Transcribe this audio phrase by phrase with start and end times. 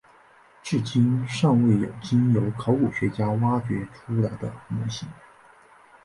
[0.63, 5.07] 至今尚未有经由考古学家挖掘出来的模型。